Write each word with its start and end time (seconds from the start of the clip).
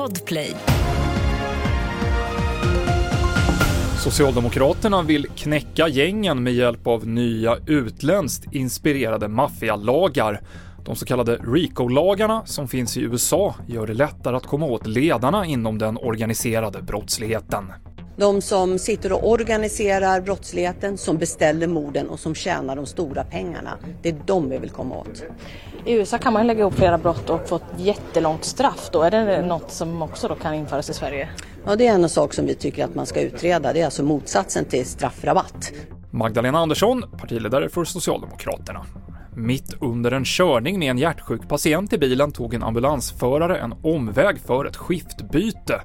Podplay. 0.00 0.56
Socialdemokraterna 3.98 5.02
vill 5.02 5.26
knäcka 5.36 5.88
gängen 5.88 6.42
med 6.42 6.52
hjälp 6.52 6.86
av 6.86 7.06
nya 7.06 7.56
utländskt 7.66 8.54
inspirerade 8.54 9.28
maffialagar. 9.28 10.40
De 10.84 10.96
så 10.96 11.06
kallade 11.06 11.36
RICO-lagarna 11.36 12.42
som 12.46 12.68
finns 12.68 12.96
i 12.96 13.00
USA 13.00 13.54
gör 13.66 13.86
det 13.86 13.94
lättare 13.94 14.36
att 14.36 14.46
komma 14.46 14.66
åt 14.66 14.86
ledarna 14.86 15.46
inom 15.46 15.78
den 15.78 15.98
organiserade 15.98 16.82
brottsligheten. 16.82 17.72
De 18.20 18.40
som 18.42 18.78
sitter 18.78 19.12
och 19.12 19.30
organiserar 19.30 20.20
brottsligheten, 20.20 20.98
som 20.98 21.18
beställer 21.18 21.66
morden 21.66 22.08
och 22.08 22.20
som 22.20 22.34
tjänar 22.34 22.76
de 22.76 22.86
stora 22.86 23.24
pengarna. 23.24 23.78
Det 24.02 24.08
är 24.08 24.16
de 24.26 24.50
vi 24.50 24.58
vill 24.58 24.70
komma 24.70 24.96
åt. 24.96 25.22
I 25.84 25.92
USA 25.92 26.18
kan 26.18 26.32
man 26.32 26.46
lägga 26.46 26.60
ihop 26.60 26.74
flera 26.74 26.98
brott 26.98 27.30
och 27.30 27.48
få 27.48 27.56
ett 27.56 27.62
jättelångt 27.76 28.44
straff. 28.44 28.88
Då 28.92 29.02
är 29.02 29.10
det 29.10 29.46
något 29.46 29.70
som 29.70 30.02
också 30.02 30.28
då 30.28 30.34
kan 30.34 30.54
införas 30.54 30.90
i 30.90 30.94
Sverige? 30.94 31.28
Ja, 31.66 31.76
det 31.76 31.86
är 31.86 31.94
en 31.94 32.08
sak 32.08 32.34
som 32.34 32.46
vi 32.46 32.54
tycker 32.54 32.84
att 32.84 32.94
man 32.94 33.06
ska 33.06 33.20
utreda. 33.20 33.72
Det 33.72 33.80
är 33.80 33.84
alltså 33.84 34.02
motsatsen 34.02 34.64
till 34.64 34.86
straffrabatt. 34.86 35.72
Magdalena 36.10 36.58
Andersson, 36.58 37.04
partiledare 37.18 37.68
för 37.68 37.84
Socialdemokraterna. 37.84 38.86
Mitt 39.36 39.74
under 39.80 40.10
en 40.10 40.24
körning 40.24 40.78
med 40.78 40.90
en 40.90 40.98
hjärtsjuk 40.98 41.48
patient 41.48 41.92
i 41.92 41.98
bilen 41.98 42.32
tog 42.32 42.54
en 42.54 42.62
ambulansförare 42.62 43.58
en 43.58 43.74
omväg 43.82 44.40
för 44.40 44.64
ett 44.64 44.76
skiftbyte. 44.76 45.80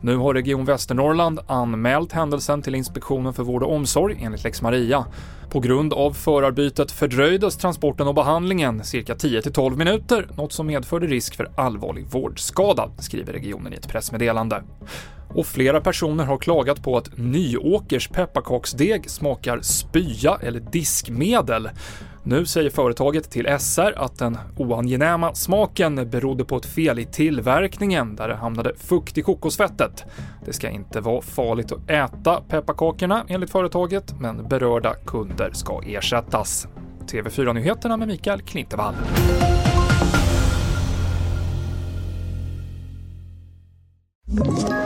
Nu 0.00 0.16
har 0.16 0.34
Region 0.34 0.64
Västernorrland 0.64 1.40
anmält 1.46 2.12
händelsen 2.12 2.62
till 2.62 2.74
Inspektionen 2.74 3.32
för 3.32 3.42
vård 3.42 3.62
och 3.62 3.74
omsorg 3.74 4.18
enligt 4.22 4.44
lex 4.44 4.62
Maria. 4.62 5.06
På 5.50 5.60
grund 5.60 5.92
av 5.92 6.12
förarbytet 6.12 6.92
fördröjdes 6.92 7.56
transporten 7.56 8.08
och 8.08 8.14
behandlingen 8.14 8.84
cirka 8.84 9.14
10-12 9.14 9.76
minuter, 9.76 10.28
något 10.36 10.52
som 10.52 10.66
medförde 10.66 11.06
risk 11.06 11.36
för 11.36 11.50
allvarlig 11.56 12.06
vårdskada, 12.06 12.90
skriver 12.98 13.32
regionen 13.32 13.72
i 13.72 13.76
ett 13.76 13.88
pressmeddelande. 13.88 14.62
Och 15.28 15.46
flera 15.46 15.80
personer 15.80 16.24
har 16.24 16.38
klagat 16.38 16.82
på 16.82 16.96
att 16.96 17.18
Nyåkers 17.18 18.08
pepparkaksdeg 18.08 19.10
smakar 19.10 19.60
spya 19.60 20.38
eller 20.42 20.60
diskmedel. 20.60 21.68
Nu 22.28 22.46
säger 22.46 22.70
företaget 22.70 23.30
till 23.30 23.46
SR 23.58 23.92
att 23.96 24.18
den 24.18 24.38
oangenäma 24.56 25.34
smaken 25.34 26.10
berodde 26.10 26.44
på 26.44 26.56
ett 26.56 26.66
fel 26.66 26.98
i 26.98 27.04
tillverkningen 27.04 28.16
där 28.16 28.28
det 28.28 28.34
hamnade 28.34 28.74
fukt 28.76 29.18
i 29.18 29.22
kokosfettet. 29.22 30.04
Det 30.44 30.52
ska 30.52 30.68
inte 30.68 31.00
vara 31.00 31.22
farligt 31.22 31.72
att 31.72 31.90
äta 31.90 32.40
pepparkakorna 32.40 33.24
enligt 33.28 33.50
företaget, 33.50 34.20
men 34.20 34.48
berörda 34.48 34.94
kunder 34.94 35.50
ska 35.52 35.82
ersättas. 35.86 36.68
TV4-nyheterna 37.06 37.96
med 37.96 38.08
Mikael 38.08 38.42
Klintevall. 38.42 38.94
Ett 44.40 44.85